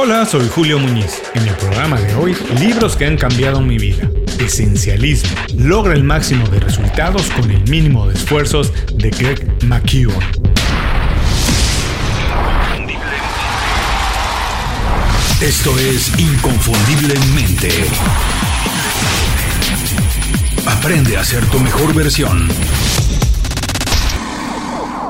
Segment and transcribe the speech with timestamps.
[0.00, 1.20] Hola, soy Julio Muñiz.
[1.34, 4.08] En el programa de hoy, libros que han cambiado mi vida.
[4.38, 5.36] Esencialismo.
[5.56, 10.22] Logra el máximo de resultados con el mínimo de esfuerzos de Greg McKeown.
[15.40, 17.68] Esto es Inconfundiblemente.
[20.64, 22.48] Aprende a ser tu mejor versión.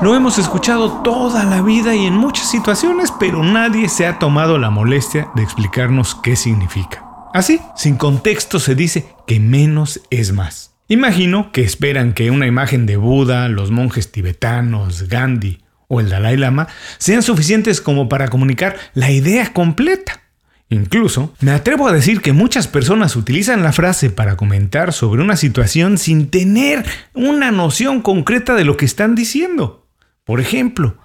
[0.01, 4.57] Lo hemos escuchado toda la vida y en muchas situaciones, pero nadie se ha tomado
[4.57, 7.03] la molestia de explicarnos qué significa.
[7.33, 10.73] Así, sin contexto se dice que menos es más.
[10.87, 16.37] Imagino que esperan que una imagen de Buda, los monjes tibetanos, Gandhi o el Dalai
[16.37, 20.21] Lama sean suficientes como para comunicar la idea completa.
[20.69, 25.35] Incluso, me atrevo a decir que muchas personas utilizan la frase para comentar sobre una
[25.35, 29.88] situación sin tener una noción concreta de lo que están diciendo.
[30.29, 30.95] Por ejemplo,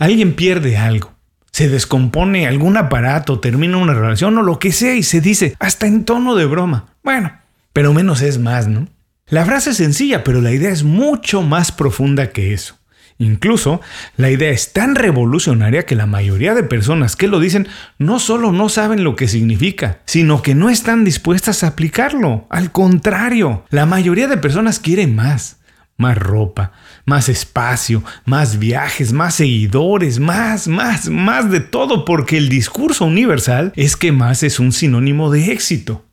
[0.00, 1.14] alguien pierde algo,
[1.52, 5.86] se descompone algún aparato, termina una relación o lo que sea y se dice, hasta
[5.86, 6.86] en tono de broma.
[7.04, 7.38] Bueno,
[7.72, 8.88] pero menos es más, ¿no?
[9.28, 12.76] La frase es sencilla, pero la idea es mucho más profunda que eso.
[13.16, 13.80] Incluso,
[14.16, 18.50] la idea es tan revolucionaria que la mayoría de personas que lo dicen no solo
[18.50, 22.48] no saben lo que significa, sino que no están dispuestas a aplicarlo.
[22.50, 25.58] Al contrario, la mayoría de personas quieren más
[25.96, 26.72] más ropa,
[27.04, 33.72] más espacio, más viajes, más seguidores, más, más, más de todo, porque el discurso universal
[33.76, 36.04] es que más es un sinónimo de éxito.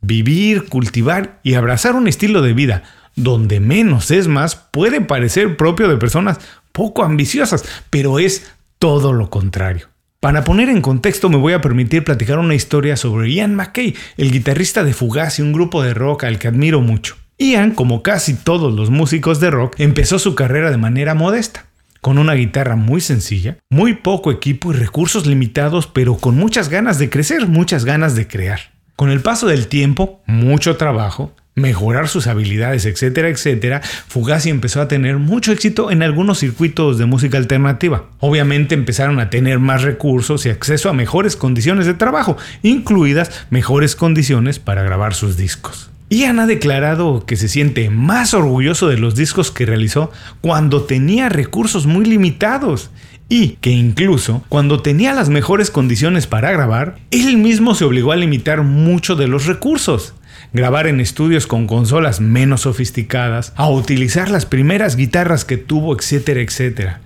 [0.00, 2.82] Vivir, cultivar y abrazar un estilo de vida
[3.16, 6.38] donde menos es más puede parecer propio de personas
[6.72, 9.88] poco ambiciosas, pero es todo lo contrario.
[10.20, 14.30] Para poner en contexto me voy a permitir platicar una historia sobre Ian McKay, el
[14.30, 17.16] guitarrista de Fugazi, un grupo de rock al que admiro mucho.
[17.38, 21.66] Ian, como casi todos los músicos de rock, empezó su carrera de manera modesta,
[22.00, 26.98] con una guitarra muy sencilla, muy poco equipo y recursos limitados, pero con muchas ganas
[26.98, 28.60] de crecer, muchas ganas de crear.
[28.96, 34.88] Con el paso del tiempo, mucho trabajo, mejorar sus habilidades, etcétera, etcétera, Fugazi empezó a
[34.88, 38.06] tener mucho éxito en algunos circuitos de música alternativa.
[38.18, 43.94] Obviamente empezaron a tener más recursos y acceso a mejores condiciones de trabajo, incluidas mejores
[43.94, 45.90] condiciones para grabar sus discos.
[46.08, 51.28] Ian ha declarado que se siente más orgulloso de los discos que realizó cuando tenía
[51.28, 52.90] recursos muy limitados
[53.28, 58.16] y que incluso cuando tenía las mejores condiciones para grabar, él mismo se obligó a
[58.16, 60.14] limitar mucho de los recursos.
[60.52, 66.40] Grabar en estudios con consolas menos sofisticadas, a utilizar las primeras guitarras que tuvo, etcétera,
[66.40, 67.00] etcétera.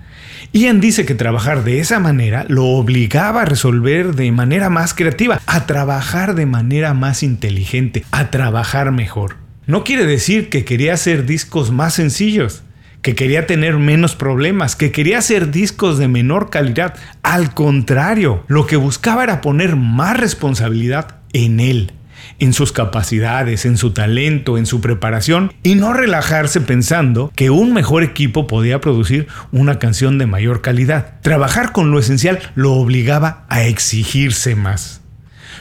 [0.53, 5.39] Ian dice que trabajar de esa manera lo obligaba a resolver de manera más creativa,
[5.45, 9.37] a trabajar de manera más inteligente, a trabajar mejor.
[9.65, 12.63] No quiere decir que quería hacer discos más sencillos,
[13.01, 16.95] que quería tener menos problemas, que quería hacer discos de menor calidad.
[17.23, 21.93] Al contrario, lo que buscaba era poner más responsabilidad en él
[22.41, 27.71] en sus capacidades, en su talento, en su preparación y no relajarse pensando que un
[27.71, 31.21] mejor equipo podía producir una canción de mayor calidad.
[31.21, 35.01] Trabajar con lo esencial lo obligaba a exigirse más.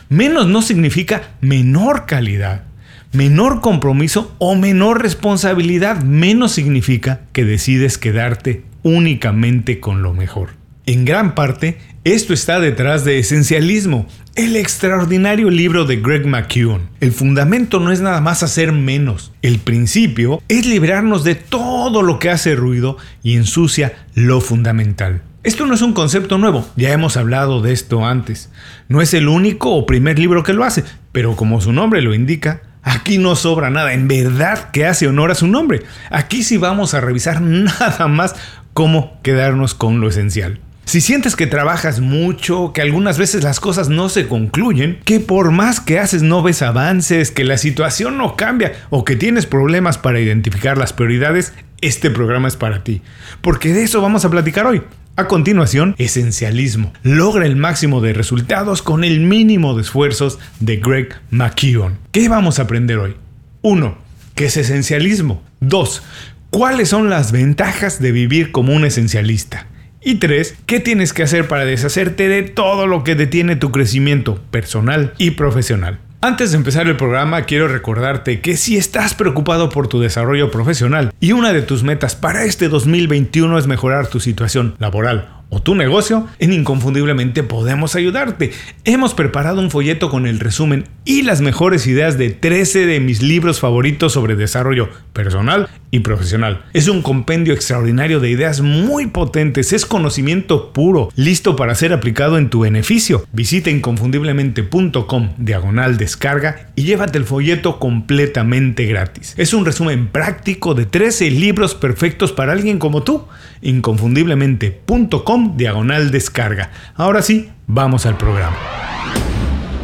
[0.09, 2.65] Menos no significa menor calidad.
[3.13, 10.51] Menor compromiso o menor responsabilidad menos significa que decides quedarte únicamente con lo mejor.
[10.87, 14.07] En gran parte, esto está detrás de Esencialismo,
[14.45, 16.89] el extraordinario libro de Greg McKeown.
[17.01, 19.33] El fundamento no es nada más hacer menos.
[19.43, 25.21] El principio es librarnos de todo lo que hace ruido y ensucia lo fundamental.
[25.43, 28.51] Esto no es un concepto nuevo, ya hemos hablado de esto antes.
[28.89, 32.15] No es el único o primer libro que lo hace, pero como su nombre lo
[32.15, 35.83] indica, Aquí no sobra nada, en verdad que hace honor a su nombre.
[36.09, 38.35] Aquí sí vamos a revisar nada más
[38.73, 40.61] cómo quedarnos con lo esencial.
[40.85, 45.53] Si sientes que trabajas mucho, que algunas veces las cosas no se concluyen, que por
[45.53, 49.99] más que haces no ves avances, que la situación no cambia o que tienes problemas
[49.99, 53.03] para identificar las prioridades, este programa es para ti.
[53.41, 54.83] Porque de eso vamos a platicar hoy.
[55.17, 56.93] A continuación, esencialismo.
[57.03, 61.99] Logra el máximo de resultados con el mínimo de esfuerzos de Greg McKeown.
[62.11, 63.17] ¿Qué vamos a aprender hoy?
[63.63, 63.99] 1.
[64.35, 65.43] ¿Qué es esencialismo?
[65.61, 66.03] 2.
[66.51, 69.67] ¿Cuáles son las ventajas de vivir como un esencialista?
[70.03, 74.41] Y tres, ¿qué tienes que hacer para deshacerte de todo lo que detiene tu crecimiento
[74.51, 75.99] personal y profesional?
[76.23, 81.13] Antes de empezar el programa, quiero recordarte que si estás preocupado por tu desarrollo profesional
[81.21, 85.75] y una de tus metas para este 2021 es mejorar tu situación laboral o tu
[85.75, 88.53] negocio, en Inconfundiblemente podemos ayudarte.
[88.85, 93.21] Hemos preparado un folleto con el resumen y las mejores ideas de 13 de mis
[93.21, 96.65] libros favoritos sobre desarrollo personal y profesional.
[96.73, 102.39] Es un compendio extraordinario de ideas muy potentes, es conocimiento puro, listo para ser aplicado
[102.39, 103.27] en tu beneficio.
[103.33, 109.35] Visita inconfundiblemente.com diagonal descarga y llévate el folleto completamente gratis.
[109.37, 113.27] Es un resumen práctico de 13 libros perfectos para alguien como tú.
[113.63, 116.71] inconfundiblemente.com diagonal descarga.
[116.95, 118.57] Ahora sí, vamos al programa.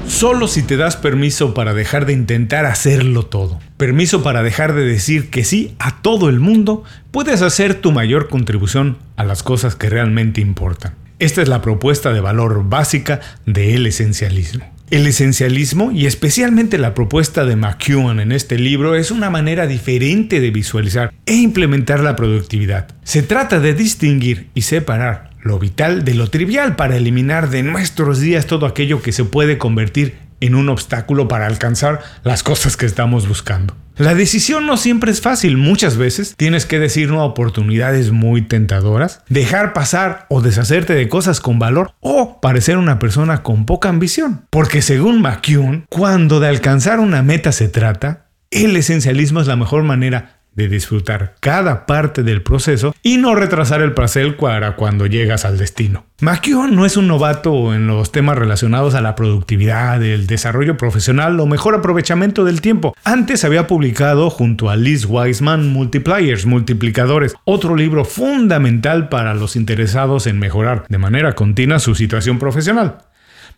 [0.08, 4.86] Solo si te das permiso para dejar de intentar hacerlo todo, permiso para dejar de
[4.86, 9.74] decir que sí a todo el mundo, puedes hacer tu mayor contribución a las cosas
[9.76, 10.94] que realmente importan.
[11.18, 14.64] Esta es la propuesta de valor básica del esencialismo.
[14.88, 20.40] El esencialismo y especialmente la propuesta de McEwan en este libro es una manera diferente
[20.40, 22.86] de visualizar e implementar la productividad.
[23.02, 28.20] Se trata de distinguir y separar lo vital de lo trivial para eliminar de nuestros
[28.20, 32.86] días todo aquello que se puede convertir en un obstáculo para alcanzar las cosas que
[32.86, 33.74] estamos buscando.
[33.96, 38.42] La decisión no siempre es fácil, muchas veces tienes que decir no a oportunidades muy
[38.42, 43.88] tentadoras, dejar pasar o deshacerte de cosas con valor o parecer una persona con poca
[43.88, 44.44] ambición.
[44.50, 49.82] Porque según McCune, cuando de alcanzar una meta se trata, el esencialismo es la mejor
[49.82, 55.44] manera de disfrutar cada parte del proceso y no retrasar el placer para cuando llegas
[55.44, 56.06] al destino.
[56.20, 61.38] McKeown no es un novato en los temas relacionados a la productividad, el desarrollo profesional
[61.38, 62.96] o mejor aprovechamiento del tiempo.
[63.04, 70.26] Antes había publicado junto a Liz Wiseman Multipliers, Multiplicadores, otro libro fundamental para los interesados
[70.26, 72.98] en mejorar de manera continua su situación profesional.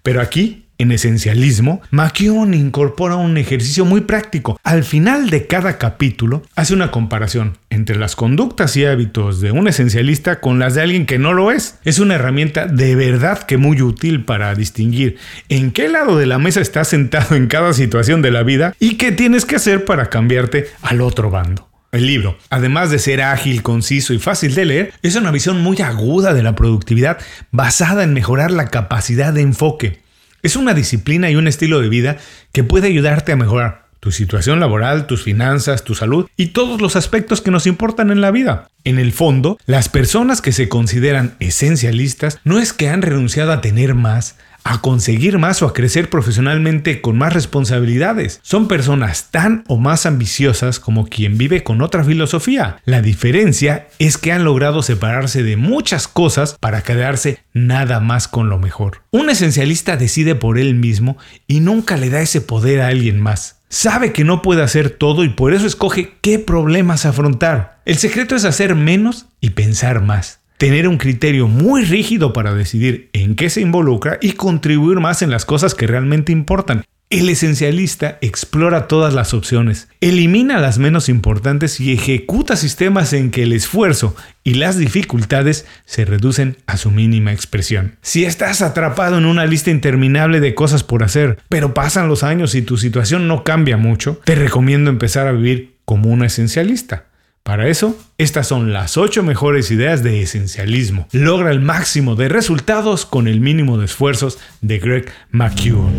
[0.03, 4.59] Pero aquí en esencialismo, McKeown incorpora un ejercicio muy práctico.
[4.63, 9.69] Al final de cada capítulo, hace una comparación entre las conductas y hábitos de un
[9.69, 11.79] esencialista con las de alguien que no lo es.
[11.85, 15.17] Es una herramienta de verdad que muy útil para distinguir
[15.49, 18.95] en qué lado de la mesa estás sentado en cada situación de la vida y
[18.95, 21.69] qué tienes que hacer para cambiarte al otro bando.
[21.91, 25.81] El libro, además de ser ágil, conciso y fácil de leer, es una visión muy
[25.81, 27.19] aguda de la productividad
[27.51, 30.08] basada en mejorar la capacidad de enfoque.
[30.43, 32.17] Es una disciplina y un estilo de vida
[32.53, 36.97] que puede ayudarte a mejorar tu situación laboral, tus finanzas, tu salud y todos los
[36.97, 38.69] aspectos que nos importan en la vida.
[38.85, 43.61] En el fondo, las personas que se consideran esencialistas no es que han renunciado a
[43.61, 44.37] tener más,
[44.69, 48.39] a conseguir más o a crecer profesionalmente con más responsabilidades.
[48.43, 52.77] Son personas tan o más ambiciosas como quien vive con otra filosofía.
[52.85, 58.51] La diferencia es que han logrado separarse de muchas cosas para quedarse nada más con
[58.51, 59.01] lo mejor.
[59.11, 61.17] Un esencialista decide por él mismo
[61.47, 63.63] y nunca le da ese poder a alguien más.
[63.71, 67.81] Sabe que no puede hacer todo y por eso escoge qué problemas afrontar.
[67.87, 73.09] El secreto es hacer menos y pensar más tener un criterio muy rígido para decidir
[73.13, 76.85] en qué se involucra y contribuir más en las cosas que realmente importan.
[77.11, 83.45] El esencialista explora todas las opciones, elimina las menos importantes y ejecuta sistemas en que
[83.45, 84.15] el esfuerzo
[84.45, 87.97] y las dificultades se reducen a su mínima expresión.
[88.03, 92.55] Si estás atrapado en una lista interminable de cosas por hacer, pero pasan los años
[92.55, 97.08] y tu situación no cambia mucho, te recomiendo empezar a vivir como un esencialista.
[97.49, 101.09] Para eso, estas son las 8 mejores ideas de esencialismo.
[101.13, 105.95] Logra el máximo de resultados con el mínimo de esfuerzos de Greg McEwan.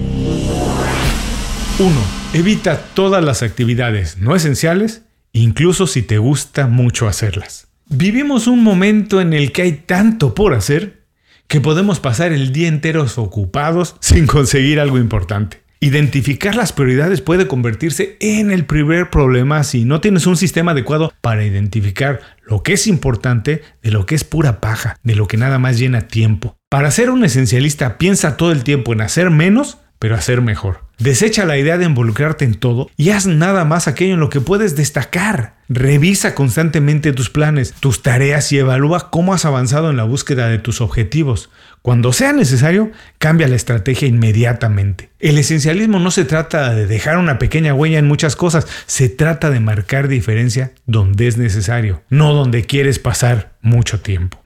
[1.79, 1.91] 1.
[2.35, 5.01] Evita todas las actividades no esenciales,
[5.33, 7.67] incluso si te gusta mucho hacerlas.
[7.87, 11.07] Vivimos un momento en el que hay tanto por hacer
[11.47, 15.63] que podemos pasar el día entero ocupados sin conseguir algo importante.
[15.81, 21.14] Identificar las prioridades puede convertirse en el primer problema si no tienes un sistema adecuado
[21.21, 25.38] para identificar lo que es importante de lo que es pura paja, de lo que
[25.38, 26.57] nada más llena tiempo.
[26.68, 30.90] Para ser un esencialista piensa todo el tiempo en hacer menos, pero hacer mejor.
[30.98, 34.42] Desecha la idea de involucrarte en todo y haz nada más aquello en lo que
[34.42, 35.56] puedes destacar.
[35.69, 40.57] Revisa constantemente tus planes, tus tareas y evalúa cómo has avanzado en la búsqueda de
[40.57, 41.50] tus objetivos.
[41.81, 45.09] Cuando sea necesario, cambia la estrategia inmediatamente.
[45.19, 49.50] El esencialismo no se trata de dejar una pequeña huella en muchas cosas, se trata
[49.50, 54.44] de marcar diferencia donde es necesario, no donde quieres pasar mucho tiempo.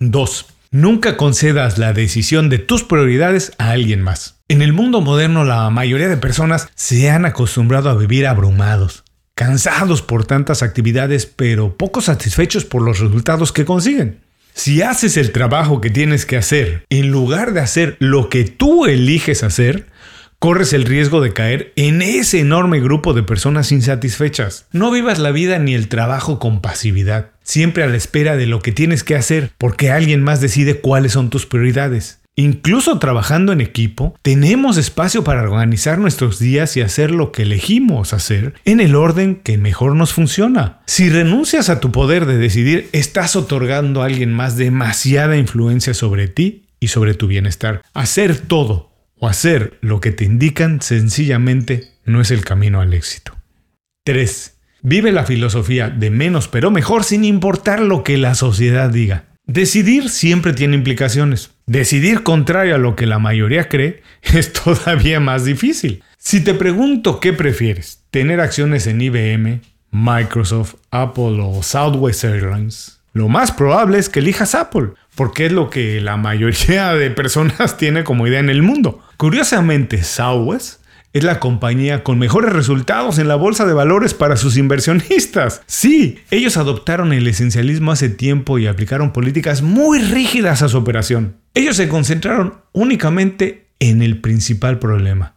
[0.00, 0.46] 2.
[0.72, 4.40] Nunca concedas la decisión de tus prioridades a alguien más.
[4.48, 10.02] En el mundo moderno la mayoría de personas se han acostumbrado a vivir abrumados, cansados
[10.02, 14.20] por tantas actividades pero poco satisfechos por los resultados que consiguen.
[14.54, 18.86] Si haces el trabajo que tienes que hacer en lugar de hacer lo que tú
[18.86, 19.86] eliges hacer,
[20.38, 24.66] corres el riesgo de caer en ese enorme grupo de personas insatisfechas.
[24.72, 28.60] No vivas la vida ni el trabajo con pasividad, siempre a la espera de lo
[28.60, 32.21] que tienes que hacer porque alguien más decide cuáles son tus prioridades.
[32.34, 38.14] Incluso trabajando en equipo, tenemos espacio para organizar nuestros días y hacer lo que elegimos
[38.14, 40.80] hacer en el orden que mejor nos funciona.
[40.86, 46.26] Si renuncias a tu poder de decidir, estás otorgando a alguien más demasiada influencia sobre
[46.26, 47.82] ti y sobre tu bienestar.
[47.92, 53.36] Hacer todo o hacer lo que te indican sencillamente no es el camino al éxito.
[54.04, 54.56] 3.
[54.80, 59.26] Vive la filosofía de menos pero mejor sin importar lo que la sociedad diga.
[59.46, 61.50] Decidir siempre tiene implicaciones.
[61.66, 66.02] Decidir contrario a lo que la mayoría cree es todavía más difícil.
[66.18, 73.28] Si te pregunto qué prefieres, tener acciones en IBM, Microsoft, Apple o Southwest Airlines, lo
[73.28, 78.04] más probable es que elijas Apple, porque es lo que la mayoría de personas tiene
[78.04, 79.02] como idea en el mundo.
[79.16, 80.81] Curiosamente, Southwest
[81.12, 85.62] es la compañía con mejores resultados en la bolsa de valores para sus inversionistas.
[85.66, 91.36] Sí, ellos adoptaron el esencialismo hace tiempo y aplicaron políticas muy rígidas a su operación.
[91.54, 95.34] Ellos se concentraron únicamente en el principal problema.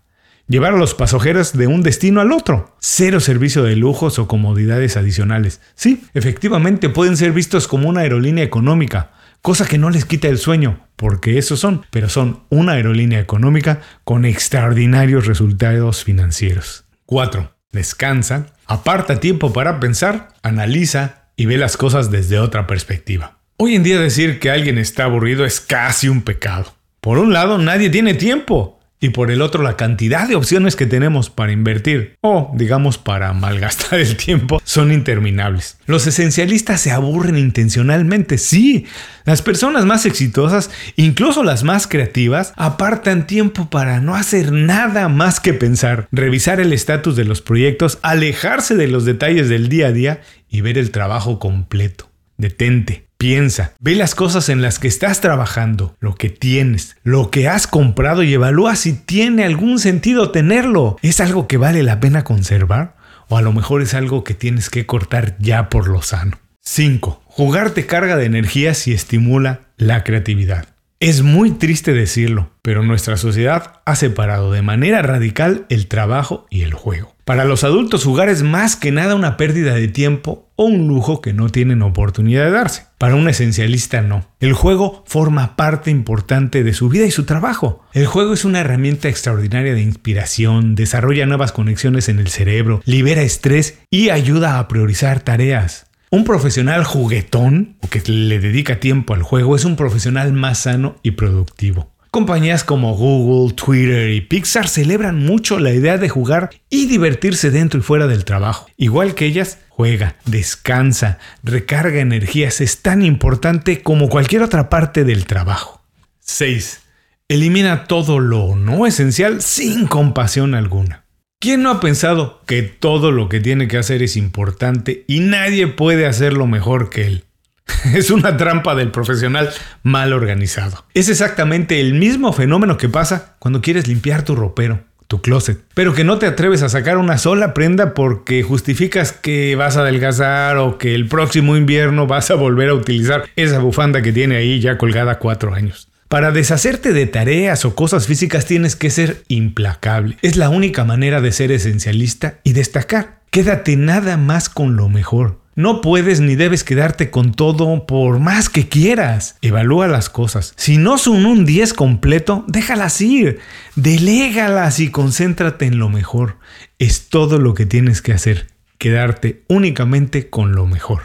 [0.48, 2.75] Llevar a los pasajeros de un destino al otro.
[2.79, 5.60] Cero servicio de lujos o comodidades adicionales.
[5.74, 9.12] Sí, efectivamente pueden ser vistos como una aerolínea económica,
[9.46, 13.80] cosa que no les quita el sueño, porque eso son, pero son una aerolínea económica
[14.04, 16.86] con extraordinarios resultados financieros.
[17.06, 17.56] 4.
[17.72, 23.38] Descansa, aparta tiempo para pensar, analiza y ve las cosas desde otra perspectiva.
[23.58, 26.74] Hoy en día decir que alguien está aburrido es casi un pecado.
[27.00, 30.86] Por un lado, nadie tiene tiempo y por el otro la cantidad de opciones que
[30.86, 35.78] tenemos para invertir o digamos para malgastar el tiempo son interminables.
[35.86, 38.86] Los esencialistas se aburren intencionalmente, sí.
[39.25, 45.40] Las personas más exitosas, incluso las más creativas, apartan tiempo para no hacer nada más
[45.40, 49.92] que pensar, revisar el estatus de los proyectos, alejarse de los detalles del día a
[49.92, 52.14] día y ver el trabajo completo.
[52.38, 57.48] Detente, Piensa, ve las cosas en las que estás trabajando, lo que tienes, lo que
[57.48, 60.98] has comprado y evalúa si tiene algún sentido tenerlo.
[61.01, 62.98] ¿Es algo que vale la pena conservar?
[63.30, 66.38] ¿O a lo mejor es algo que tienes que cortar ya por lo sano?
[66.62, 67.24] 5.
[67.25, 70.75] Jugar te carga de energías y estimula la creatividad.
[71.05, 76.63] Es muy triste decirlo, pero nuestra sociedad ha separado de manera radical el trabajo y
[76.63, 77.13] el juego.
[77.25, 81.21] Para los adultos jugar es más que nada una pérdida de tiempo o un lujo
[81.21, 82.85] que no tienen oportunidad de darse.
[82.97, 84.27] Para un esencialista no.
[84.39, 87.83] El juego forma parte importante de su vida y su trabajo.
[87.93, 93.21] El juego es una herramienta extraordinaria de inspiración, desarrolla nuevas conexiones en el cerebro, libera
[93.21, 95.85] estrés y ayuda a priorizar tareas.
[96.12, 100.97] Un profesional juguetón o que le dedica tiempo al juego es un profesional más sano
[101.03, 101.91] y productivo.
[102.12, 107.79] Compañías como Google, Twitter y Pixar celebran mucho la idea de jugar y divertirse dentro
[107.79, 108.67] y fuera del trabajo.
[108.77, 115.25] Igual que ellas, juega, descansa, recarga energías, es tan importante como cualquier otra parte del
[115.25, 115.81] trabajo.
[116.21, 116.81] 6.
[117.27, 121.04] Elimina todo lo no esencial sin compasión alguna.
[121.46, 125.68] ¿Quién no ha pensado que todo lo que tiene que hacer es importante y nadie
[125.68, 127.24] puede hacerlo mejor que él?
[127.94, 129.52] Es una trampa del profesional
[129.84, 130.86] mal organizado.
[130.96, 135.94] Es exactamente el mismo fenómeno que pasa cuando quieres limpiar tu ropero, tu closet, pero
[135.94, 140.58] que no te atreves a sacar una sola prenda porque justificas que vas a adelgazar
[140.58, 144.60] o que el próximo invierno vas a volver a utilizar esa bufanda que tiene ahí
[144.62, 145.90] ya colgada cuatro años.
[146.15, 150.17] Para deshacerte de tareas o cosas físicas tienes que ser implacable.
[150.22, 153.19] Es la única manera de ser esencialista y destacar.
[153.31, 155.41] Quédate nada más con lo mejor.
[155.55, 159.36] No puedes ni debes quedarte con todo por más que quieras.
[159.41, 160.53] Evalúa las cosas.
[160.55, 163.39] Si no son un 10 completo, déjalas ir.
[163.75, 166.38] Delégalas y concéntrate en lo mejor.
[166.79, 168.48] Es todo lo que tienes que hacer.
[168.77, 171.01] Quedarte únicamente con lo mejor.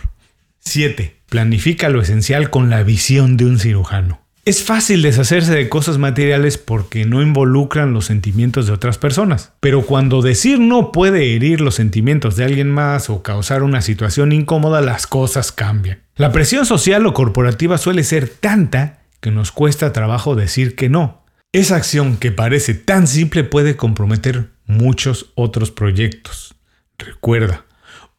[0.61, 1.17] 7.
[1.29, 4.20] Planifica lo esencial con la visión de un cirujano.
[4.47, 9.53] Es fácil deshacerse de cosas materiales porque no involucran los sentimientos de otras personas.
[9.61, 14.33] Pero cuando decir no puede herir los sentimientos de alguien más o causar una situación
[14.33, 16.01] incómoda, las cosas cambian.
[16.17, 21.23] La presión social o corporativa suele ser tanta que nos cuesta trabajo decir que no.
[21.53, 26.55] Esa acción que parece tan simple puede comprometer muchos otros proyectos.
[26.99, 27.67] Recuerda,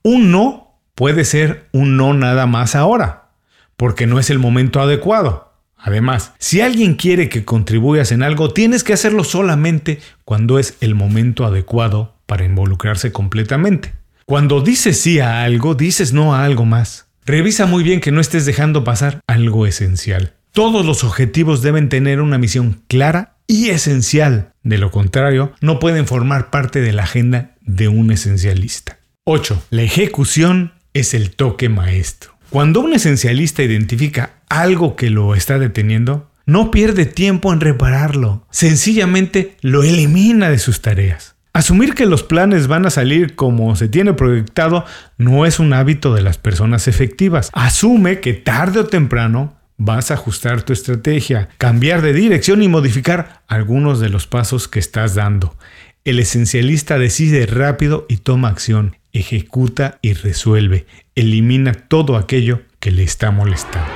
[0.03, 3.29] un no puede ser un no nada más ahora,
[3.75, 5.50] porque no es el momento adecuado
[5.81, 10.95] Además, si alguien quiere que contribuyas en algo, tienes que hacerlo solamente cuando es el
[10.95, 13.93] momento adecuado para involucrarse completamente.
[14.25, 17.07] Cuando dices sí a algo, dices no a algo más.
[17.25, 20.33] Revisa muy bien que no estés dejando pasar algo esencial.
[20.51, 24.53] Todos los objetivos deben tener una misión clara y esencial.
[24.63, 28.99] De lo contrario, no pueden formar parte de la agenda de un esencialista.
[29.23, 29.63] 8.
[29.69, 32.30] La ejecución es el toque maestro.
[32.51, 39.55] Cuando un esencialista identifica algo que lo está deteniendo, no pierde tiempo en repararlo, sencillamente
[39.61, 41.35] lo elimina de sus tareas.
[41.53, 44.83] Asumir que los planes van a salir como se tiene proyectado
[45.17, 47.51] no es un hábito de las personas efectivas.
[47.53, 53.43] Asume que tarde o temprano vas a ajustar tu estrategia, cambiar de dirección y modificar
[53.47, 55.55] algunos de los pasos que estás dando.
[56.03, 63.03] El esencialista decide rápido y toma acción, ejecuta y resuelve, elimina todo aquello que le
[63.03, 63.91] está molestando.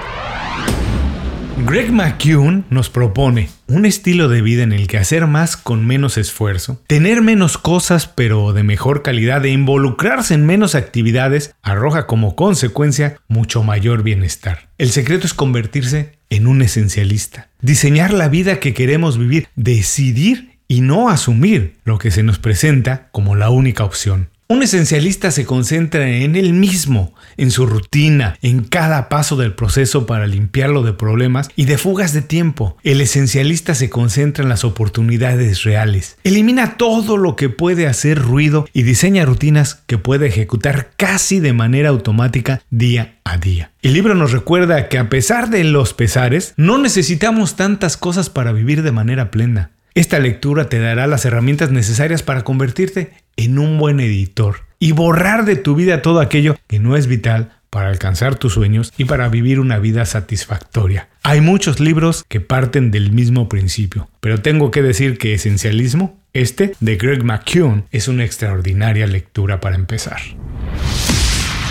[1.57, 6.17] Greg McKeown nos propone un estilo de vida en el que hacer más con menos
[6.17, 12.35] esfuerzo, tener menos cosas pero de mejor calidad e involucrarse en menos actividades arroja como
[12.35, 14.67] consecuencia mucho mayor bienestar.
[14.77, 20.81] El secreto es convertirse en un esencialista, diseñar la vida que queremos vivir, decidir y
[20.81, 24.29] no asumir lo que se nos presenta como la única opción.
[24.47, 30.05] Un esencialista se concentra en él mismo, en su rutina, en cada paso del proceso
[30.05, 32.77] para limpiarlo de problemas y de fugas de tiempo.
[32.83, 36.19] El esencialista se concentra en las oportunidades reales.
[36.23, 41.53] Elimina todo lo que puede hacer ruido y diseña rutinas que puede ejecutar casi de
[41.53, 43.71] manera automática día a día.
[43.81, 48.51] El libro nos recuerda que a pesar de los pesares, no necesitamos tantas cosas para
[48.51, 49.71] vivir de manera plena.
[49.95, 55.45] Esta lectura te dará las herramientas necesarias para convertirte en un buen editor y borrar
[55.45, 59.29] de tu vida todo aquello que no es vital para alcanzar tus sueños y para
[59.29, 61.07] vivir una vida satisfactoria.
[61.23, 66.73] Hay muchos libros que parten del mismo principio, pero tengo que decir que Esencialismo, este
[66.81, 70.19] de Greg McKeown, es una extraordinaria lectura para empezar.